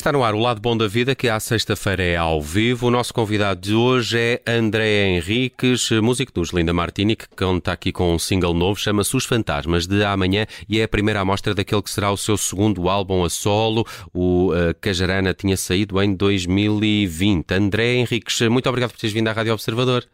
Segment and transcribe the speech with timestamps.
[0.00, 2.86] está no ar o Lado Bom da Vida, que à sexta-feira é ao vivo.
[2.86, 7.92] O nosso convidado de hoje é André Henriques, músico dos Linda Martini, que conta aqui
[7.92, 11.82] com um single novo, chama-se Os Fantasmas de Amanhã e é a primeira amostra daquele
[11.82, 13.86] que será o seu segundo álbum a solo.
[14.14, 17.52] O uh, Cajarana tinha saído em 2020.
[17.52, 20.06] André Henriques, muito obrigado por teres vindo à Rádio Observador.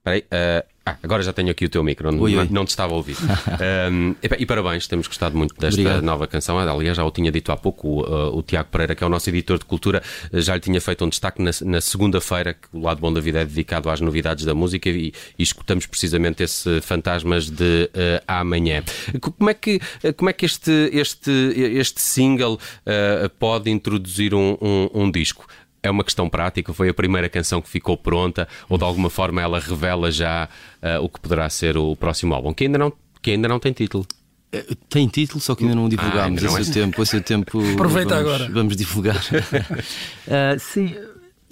[0.00, 2.48] Espera aí, uh, ah, agora já tenho aqui o teu micro, não, oi.
[2.50, 3.16] não te estava a ouvir.
[3.92, 6.02] um, e, e, parabéns, temos gostado muito desta Obrigado.
[6.02, 6.58] nova canção.
[6.58, 9.10] Aliás, já o tinha dito há pouco, o, uh, o, Tiago Pereira, que é o
[9.10, 12.80] nosso editor de cultura, já lhe tinha feito um destaque na, na segunda-feira, que o
[12.80, 16.80] Lado Bom da Vida é dedicado às novidades da música e, e escutamos precisamente esse
[16.80, 18.82] Fantasmas de uh, Amanhã.
[19.20, 19.80] Como é que,
[20.16, 25.46] como é que este, este, este single uh, pode introduzir um, um, um disco?
[25.82, 26.72] É uma questão prática?
[26.72, 30.48] Foi a primeira canção que ficou pronta ou de alguma forma ela revela já
[30.82, 33.72] uh, o que poderá ser o próximo álbum, que ainda não, que ainda não tem
[33.72, 34.06] título?
[34.52, 36.44] Eh, tem título, só que ainda não divulgámos.
[36.44, 36.74] Ah, não esse, é...
[36.74, 37.60] tempo, esse tempo.
[37.74, 38.52] Aproveita vamos, agora.
[38.52, 39.16] Vamos divulgar.
[39.16, 40.94] uh, sim,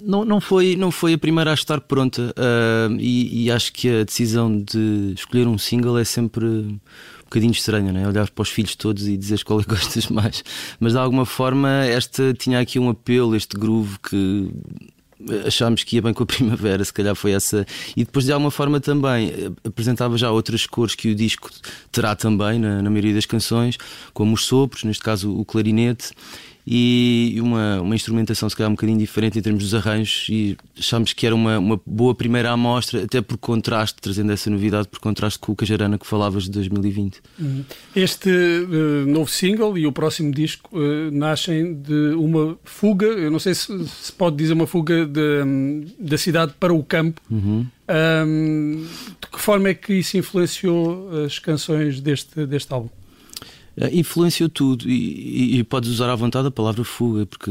[0.01, 2.33] não, não, foi, não foi a primeira a estar pronta.
[2.37, 6.77] Uh, e, e, acho que a decisão de escolher um single é sempre
[7.29, 8.07] bocadinho estranho, né?
[8.07, 10.43] olhar para os filhos todos e dizer qual é que gostas mais.
[10.79, 14.51] Mas de alguma forma, esta tinha aqui um apelo, este groove que
[15.45, 17.65] achámos que ia bem com a primavera, se calhar foi essa.
[17.95, 21.49] E depois, de alguma forma, também eh, apresentava já outras cores que o disco
[21.91, 23.77] terá também, na, na maioria das canções,
[24.13, 26.11] como os sopros, neste caso o clarinete
[26.71, 31.13] e uma, uma instrumentação se calhar um bocadinho diferente em termos dos arranjos e achámos
[31.13, 35.39] que era uma, uma boa primeira amostra, até por contraste, trazendo essa novidade, por contraste
[35.39, 37.21] com o Cajarana que falavas de 2020.
[37.39, 37.65] Uhum.
[37.95, 43.39] Este uh, novo single e o próximo disco uh, nascem de uma fuga, eu não
[43.39, 47.19] sei se, se pode dizer uma fuga de, da cidade para o campo.
[47.31, 47.65] Uhum.
[47.89, 48.85] Um,
[49.19, 52.89] de que forma é que isso influenciou as canções deste, deste álbum?
[53.79, 57.49] Eh, influenciou tudo e, e, e, podes usar à vontade a palavra fuga, porque.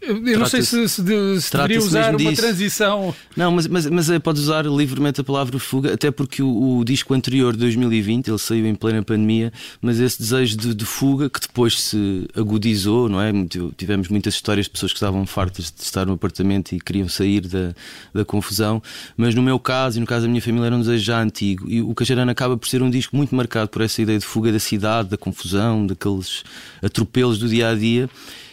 [0.00, 2.40] Eu não sei se, se, de, se deveria usar uma disso.
[2.40, 3.14] transição.
[3.36, 6.84] Não, mas, mas, mas é, podes usar livremente a palavra fuga, até porque o, o,
[6.84, 11.40] disco anterior, 2020, ele saiu em plena pandemia, mas esse desejo de, de, fuga, que
[11.40, 13.30] depois se agudizou, não é?
[13.76, 17.42] Tivemos muitas histórias de pessoas que estavam fartas de estar no apartamento e queriam sair
[17.42, 17.74] da,
[18.14, 18.82] da confusão,
[19.18, 21.68] mas no meu caso e no caso da minha família era um desejo já antigo.
[21.68, 24.50] E o Cajarana acaba por ser um disco muito marcado por essa ideia de fuga
[24.50, 26.44] da cidade, da confusão confusão, daqueles
[26.82, 28.08] atropelos do dia a dia.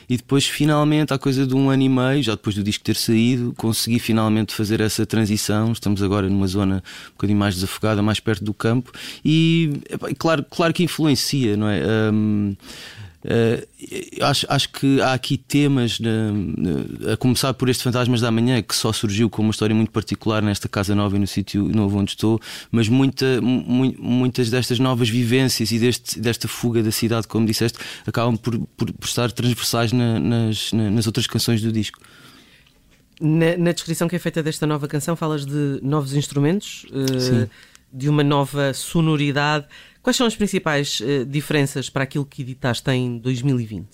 [0.08, 2.96] E depois, finalmente, há coisa de um ano e meio, já depois do disco ter
[2.96, 5.72] saído, consegui finalmente fazer essa transição.
[5.72, 8.92] Estamos agora numa zona um bocadinho mais desafogada, mais perto do campo.
[9.24, 9.82] E,
[10.20, 11.82] claro, claro que influencia, não é?
[12.14, 12.56] Um,
[13.26, 15.98] Uh, acho, acho que há aqui temas,
[17.12, 20.44] a começar por este Fantasmas da Manhã, que só surgiu com uma história muito particular
[20.44, 22.40] nesta casa nova e no sítio novo onde estou,
[22.72, 27.80] mas muita, mu muitas destas novas vivências e deste, desta fuga da cidade, como disseste,
[28.06, 32.00] acabam por, por, por estar transversais na, nas, na, nas outras canções do disco.
[33.20, 37.50] Na, na, descrição que é feita desta nova canção, falas de novos instrumentos, uh,
[37.96, 39.66] de uma nova sonoridade.
[40.02, 43.88] Quais são as principais uh, diferenças para aquilo que editaste em 2020?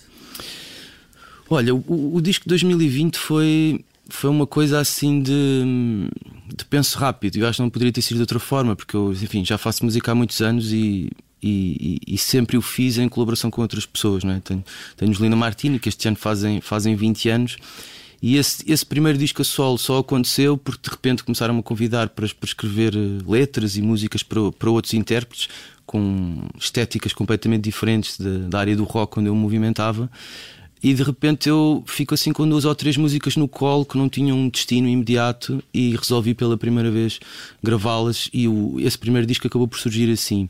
[1.50, 6.10] Olha, o, o disco de 2020 foi, foi uma coisa assim de,
[6.56, 7.38] de penso rápido.
[7.38, 9.86] Eu acho que não poderia ter sido de outra forma, porque eu, enfim, já faço
[9.86, 11.12] música há muitos anos e,
[11.44, 14.24] e, e, e, sempre o fiz em colaboração com outras pessoas.
[14.24, 14.40] Não é?
[14.40, 14.64] Tenho,
[14.96, 17.58] tenho os Lina Martini, que este ano fazem, fazem 20 anos,
[18.22, 22.10] e esse, esse primeiro disco a solo só aconteceu porque de repente começaram a convidar
[22.10, 25.50] para, para escrever eh, letras e músicas para, para outros intérpretes
[25.86, 30.10] com estéticas completamente diferentes de, da área do rock onde eu movimentava.
[30.84, 34.08] E de repente eu fico assim com duas ou três músicas no colo que não
[34.08, 37.20] tinham um destino imediato e resolvi pela primeira vez
[37.62, 38.30] gravá-las.
[38.34, 40.50] E o, esse primeiro disco acabou por surgir assim.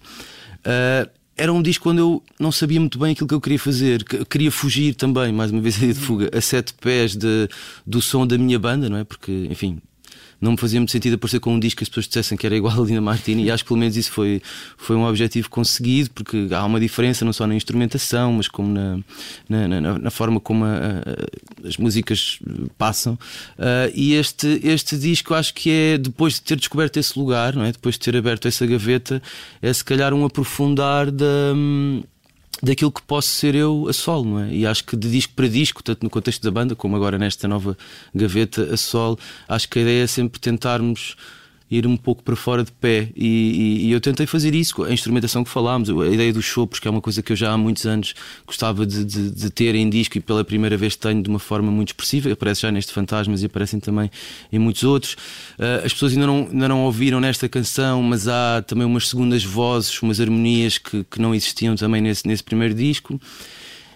[0.59, 1.09] Uh,
[1.41, 4.03] era um disco quando eu não sabia muito bem aquilo que eu queria fazer.
[4.03, 7.50] Queria fugir também, mais uma vez, a de fuga, a sete pés de,
[7.85, 9.03] do som da minha banda, não é?
[9.03, 9.81] Porque, enfim,
[10.41, 12.56] não me fazia muito sentido aparecer com um disco que as pessoas dissessem que era
[12.56, 14.41] igual a Lina Martini e acho que pelo menos isso foi,
[14.76, 18.99] foi um objetivo conseguido porque há uma diferença não só na instrumentação mas como na,
[19.47, 22.40] na, na, na forma como a, a, as músicas
[22.78, 27.55] passam uh, e este, este disco acho que é depois de ter descoberto esse lugar
[27.55, 27.72] não é?
[27.72, 29.22] depois de ter aberto essa gaveta
[29.61, 31.53] é se calhar um aprofundar da
[32.62, 34.53] daquilo que posso ser eu a solo, não é?
[34.53, 37.48] E acho que de disco para disco, tanto no contexto da banda como agora nesta
[37.48, 37.78] nova
[38.14, 39.18] gaveta a solo,
[39.48, 41.16] acho que a ideia é sempre tentarmos
[41.72, 43.09] ir um pouco para fora de pé.
[43.16, 46.79] E, e, e, eu tentei fazer isso, a instrumentação que falámos, a ideia dos sopros,
[46.82, 48.14] que é uma coisa que eu já há muitos anos
[48.46, 51.72] gostava de, de, de, ter em disco e pela primeira vez tenho de uma forma
[51.72, 52.29] muito expressiva.
[52.29, 54.12] Aparece já neste Fantasmas e aparecem também
[54.52, 55.14] em muitos outros.
[55.58, 59.44] Uh, as pessoas ainda não, ainda não ouviram nesta canção, mas há também umas segundas
[59.44, 63.20] vozes, umas harmonias que, que não existiam também nesse, nesse primeiro disco.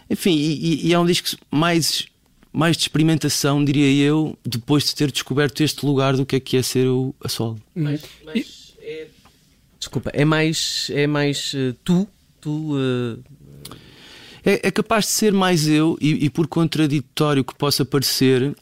[0.10, 2.08] Enfim, e, e é um disco mais
[2.56, 6.56] mais de experimentação, diria eu, depois de ter descoberto este lugar do que é que
[6.56, 7.60] é ser o, a solo.
[7.76, 9.08] Mas, mas é...
[9.78, 12.08] Desculpa, é mais, é mais uh, tu,
[12.40, 13.20] tu uh...
[14.46, 18.56] é, é, capaz de ser mais eu, e, e por contraditório que possa parecer,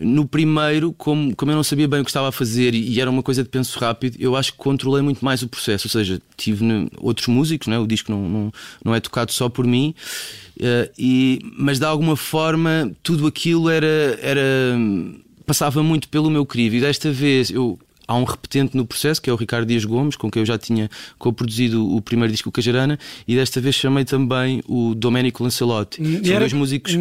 [0.00, 3.10] no primeiro, como, como eu não sabia bem o que estava a fazer e, era
[3.10, 5.86] uma coisa de penso rápido, eu acho que controlei muito mais o processo.
[5.86, 6.64] Ou seja, tive
[6.98, 7.78] outros músicos, né?
[7.78, 8.52] o disco não, não,
[8.84, 9.94] não é tocado só por mim,
[10.58, 14.42] uh, e, mas de alguma forma tudo aquilo era, era
[15.46, 16.76] passava muito pelo meu crivo.
[16.76, 20.16] E desta vez eu há um repetente no processo, que é o Ricardo Dias Gomes,
[20.16, 24.62] com quem eu já tinha co-produzido o primeiro disco Cajarana, e desta vez chamei também
[24.66, 26.02] o Domenico Lancelotti.
[26.02, 26.96] Hum, são era, dois músicos.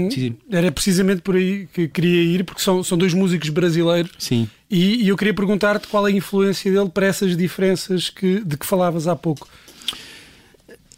[0.50, 4.12] Era precisamente por aí que queria ir, porque são, são dois músicos brasileiros.
[4.18, 4.48] Sim.
[4.70, 8.58] E, e eu queria perguntar-te qual é a influência dele para essas diferenças que, de
[8.58, 9.48] que falavas há pouco.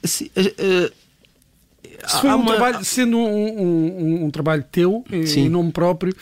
[0.04, 0.92] Sim, uh, uh,
[2.08, 2.56] Se foi um uma...
[2.56, 5.46] trabalho, sendo um, um, um trabalho teu, Sim.
[5.46, 6.16] em nome próprio,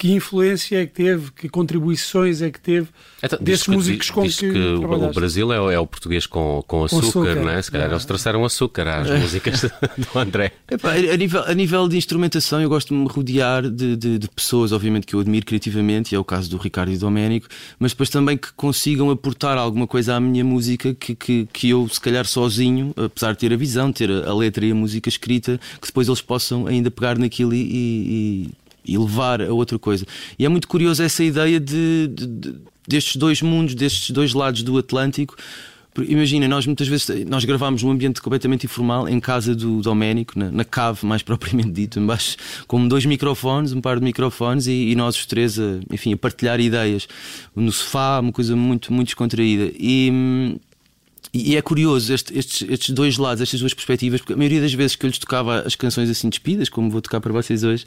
[0.00, 2.88] que influência é que teve, que contribuições é que teve
[3.22, 6.64] então, desses músicos que, com que, que o Brasil é o, é o, português com,
[6.66, 7.60] com açúcar, com açúcar, não é?
[7.60, 7.92] Se calhar é.
[7.92, 9.60] eles trouxeram açúcar às músicas
[9.98, 10.52] do André.
[10.70, 14.28] Epá, a, nível, a nível de instrumentação, eu gosto de me rodear de, de, de,
[14.30, 17.46] pessoas, obviamente, que eu admiro criativamente, e é o caso do Ricardo e do Doménico,
[17.78, 21.86] mas depois também que consigam aportar alguma coisa à minha música que, que, que eu,
[21.90, 25.10] se calhar, sozinho, apesar de ter a visão, ter a, a letra e a música
[25.10, 28.50] escrita, que depois eles possam ainda pegar naquilo e, e
[28.90, 30.04] e levar a outra coisa.
[30.36, 32.54] E é muito curioso essa ideia de, de, de
[32.88, 35.36] destes dois mundos, destes dois lados do Atlântico.
[36.08, 40.50] Imagina, nós muitas vezes nós gravámos num ambiente completamente informal, em casa do Doménico, na,
[40.50, 44.96] na cave mais propriamente dito, embaixo, com dois microfones, um par de microfones e, e
[44.96, 47.06] nós os três a, enfim, a partilhar ideias
[47.54, 49.72] no sofá, uma coisa muito, muito descontraída.
[49.78, 50.58] E,
[51.32, 54.74] e é curioso este, estes, estes dois lados, estas duas perspectivas, porque a maioria das
[54.74, 57.84] vezes que eu lhes tocava as canções assim despidas, como vou tocar para vocês hoje,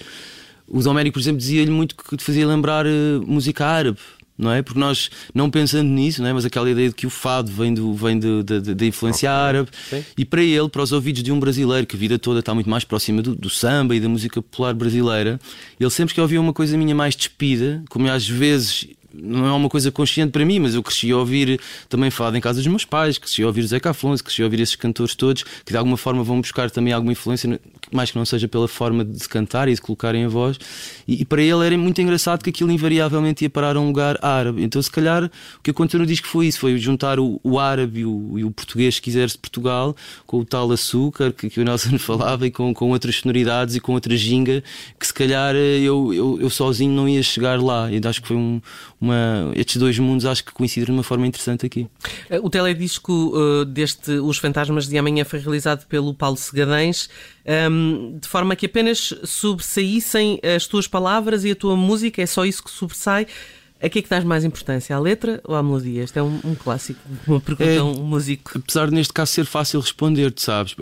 [0.67, 2.89] o Domérico, por exemplo, dizia-lhe muito que te fazia lembrar uh,
[3.25, 3.99] música árabe.
[4.35, 4.63] Não é?
[4.63, 6.33] Porque nós, não pensando nisso, não é?
[6.33, 9.41] mas aquela ideia de que o fado vem, do, vem da influência okay.
[9.41, 10.03] árabe, Sim.
[10.17, 12.67] e para ele, para os ouvidos de um brasileiro que a vida toda está muito
[12.67, 15.39] mais próxima do, do samba e da música popular brasileira,
[15.79, 19.69] ele sempre que ouvia uma coisa minha mais despida, como às vezes não é uma
[19.69, 22.83] coisa consciente para mim, mas eu cresci a ouvir também falado em casa dos meus
[22.83, 25.97] pais, cresci a ouvir Zeca Afonso, cresci a ouvir esses cantores todos que de alguma
[25.97, 27.59] forma vão buscar também alguma influência,
[27.95, 30.57] mais que não seja pela forma de cantar e de colocarem a voz.
[31.07, 34.17] E, e, para ele era muito engraçado que aquilo invariavelmente ia parar a um lugar
[34.21, 34.63] árabe.
[34.63, 35.29] Então, se calhar, o
[35.61, 38.51] que aconteceu no disco foi isso: foi juntar o, o árabe e o, e o,
[38.51, 39.95] português, se quiseres, de Portugal,
[40.25, 43.79] com o tal açúcar que, que o Nelson falava e com, com outras sonoridades e
[43.79, 44.63] com outra ginga
[44.99, 47.91] que se calhar eu, eu, eu sozinho não ia chegar lá.
[47.91, 48.61] E acho que foi um
[49.03, 51.87] uma, estes dois mundos acho que coincidem de uma forma interessante aqui.
[52.41, 57.09] O teledisco uh, deste Os Fantasmas de Amanhã foi realizado pelo Paulo Segadães,
[57.71, 62.45] um, de forma que apenas sobressaíssem as tuas palavras e a tua música, é só
[62.45, 63.27] isso que sobressai.
[63.81, 64.95] A que é que dás mais importância?
[64.95, 66.03] À letra ou à melodia?
[66.03, 68.57] Este é um, um clássico, uma pergunta é, a um músico.
[68.57, 70.73] Apesar de neste caso ser fácil responder, sabes?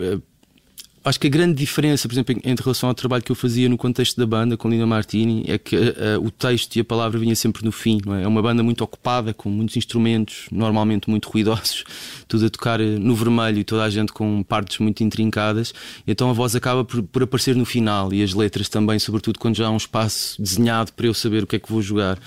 [1.04, 3.76] Acho que a grande diferença, por exemplo, em, relação ao trabalho que eu fazia no
[3.76, 5.90] contexto da banda com Lina Martini é que uh,
[6.22, 8.00] o texto e a palavra vinha sempre no fim.
[8.18, 8.22] É?
[8.22, 8.28] é?
[8.28, 11.84] uma banda muito ocupada, com muitos instrumentos, normalmente muito ruidosos,
[12.28, 15.74] tudo a tocar eh, no vermelho e toda a gente com partes muito intrincadas.
[16.06, 19.56] Então a voz acaba por, por aparecer no final e as letras também, sobretudo quando
[19.56, 22.18] já há um espaço desenhado para eu saber o que é que vou jogar.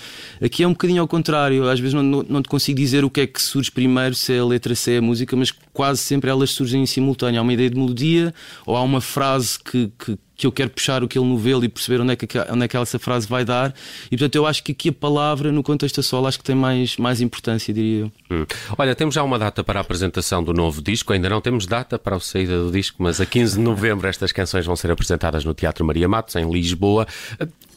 [0.42, 3.10] Aqui é um bocadinho ao contrário, às vezes não, não, não te consigo dizer o
[3.10, 6.02] que é que surge primeiro, se é a letra, se é a música, mas quase
[6.02, 7.40] sempre elas surgem em simultâneo.
[7.40, 8.34] Há uma ideia de melodia
[8.66, 12.14] ou há uma frase que, que, que eu quero puxar aquele novelo e perceber onde
[12.14, 13.74] é, que, onde é que essa frase vai dar.
[14.08, 16.56] E portanto, eu acho que aqui a palavra, no contexto a solo, acho que tem
[16.56, 18.12] mais, mais importância, diria eu.
[18.32, 18.46] Hum.
[18.78, 22.00] Olha, temos já uma data para a apresentação do novo disco, ainda não temos data
[22.00, 25.46] para a saída do disco, mas a 15 de novembro estas canções vão ser apresentadas
[25.46, 27.08] no Teatro Maria Matos, em Lisboa.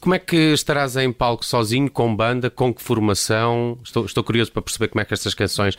[0.00, 3.78] Como é que estarás em palco sozinho, com banda, com que formação?
[3.84, 5.76] Estou, estou curioso para perceber como é que estas canções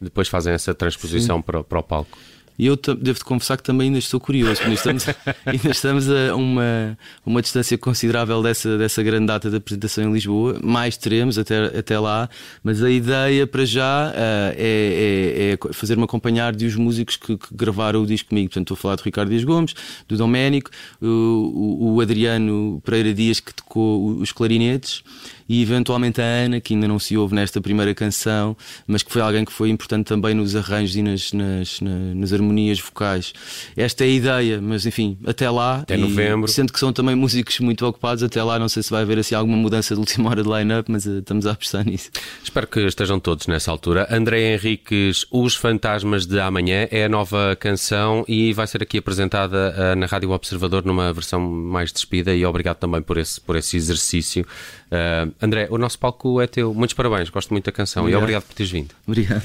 [0.00, 2.18] depois fazem essa transposição para, para o palco.
[2.58, 5.06] E eu devo-te confessar que também ainda estou curioso, ainda estamos,
[5.44, 10.60] ainda estamos a uma, uma distância considerável dessa, dessa grande data de apresentação em Lisboa.
[10.62, 12.28] Mais teremos até, até lá,
[12.62, 17.36] mas a ideia para já uh, é, é, é fazer-me acompanhar de os músicos que,
[17.36, 18.48] que, gravaram o disco comigo.
[18.48, 19.74] Portanto, estou a falar do Ricardo Dias Gomes,
[20.06, 20.70] do Doménico,
[21.02, 25.02] o, o, o Adriano Pereira Dias, que tocou os clarinetes
[25.48, 29.20] e eventualmente a Ana, que ainda não se ouve nesta primeira canção, mas que foi
[29.20, 33.32] alguém que foi importante também nos arranjos e nas, nas, nas, harmonias vocais.
[33.76, 35.80] Esta é a ideia, mas enfim, até lá.
[35.80, 36.48] Até novembro.
[36.48, 39.34] Sendo que são também músicos muito ocupados, até lá não sei se vai haver assim,
[39.34, 42.10] alguma mudança de última hora de line-up, mas uh, estamos a apostar nisso.
[42.42, 44.08] Espero que estejam todos nessa altura.
[44.10, 49.74] André Henriques, Os Fantasmas de Amanhã é a nova canção e vai ser aqui apresentada
[49.76, 53.63] uh, na Rádio Observador numa versão mais despida e obrigado também por esse, por esse
[53.72, 54.46] exercício.
[54.90, 56.74] Uh, André, o nosso palco é teu.
[56.74, 58.20] Muitos parabéns, gosto muito da canção obrigado.
[58.20, 58.94] e obrigado por teres vindo.
[59.06, 59.44] Obrigado.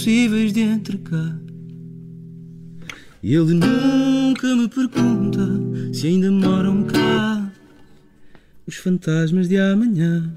[0.00, 1.38] Impossíveis de entregar.
[3.22, 5.40] E ele nunca me pergunta
[5.92, 7.52] se ainda moram cá
[8.66, 10.32] os fantasmas de amanhã.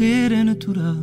[0.00, 0.96] Morrer é natural.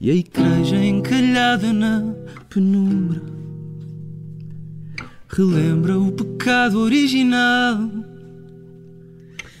[0.00, 2.02] E a igreja encalhada na
[2.48, 3.20] penumbra
[5.28, 7.90] relembra o pecado original.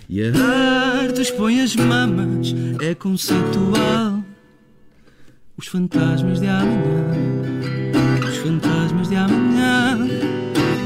[0.08, 4.24] E a arte expõe as mamas, é conceitual.
[5.58, 7.92] Os fantasmas de amanhã,
[8.26, 9.98] os fantasmas de amanhã,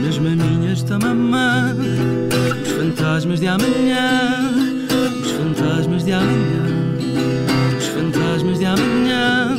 [0.02, 1.72] nas maminhas da mamã,
[2.62, 4.75] os fantasmas de amanhã
[5.66, 6.62] fantasmas de amanhã,
[7.76, 9.56] os fantasmas de amanhã,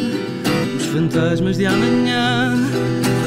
[0.77, 2.53] os fantasmas de amanhã,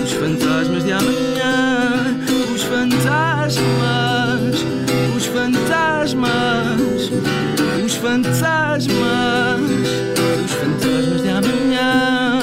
[0.03, 2.17] os fantasmas de amanhã,
[2.55, 3.65] os fantasmas,
[5.15, 7.11] os fantasmas,
[7.85, 9.61] os fantasmas,
[10.45, 12.41] os fantasmas de amanhã.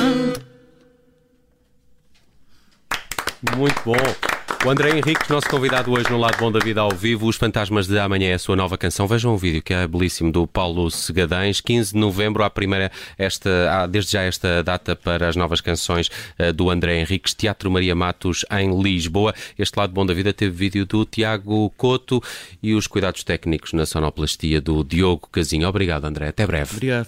[3.58, 4.27] Muito bom.
[4.68, 7.88] O André Henrique, nosso convidado hoje no Lado Bom da Vida ao vivo, Os Fantasmas
[7.88, 9.08] de Amanhã é a sua nova canção.
[9.08, 11.62] Vejam o vídeo que é belíssimo do Paulo Segadães.
[11.62, 16.52] 15 de novembro, a primeira, esta, desde já esta data para as novas canções uh,
[16.52, 19.34] do André Henriques, Teatro Maria Matos em Lisboa.
[19.58, 22.22] Este Lado Bom da Vida teve vídeo do Tiago Coto
[22.62, 25.70] e os cuidados técnicos na sonoplastia do Diogo Casinho.
[25.70, 26.28] Obrigado, André.
[26.28, 26.72] Até breve.
[26.74, 27.08] Obrigado.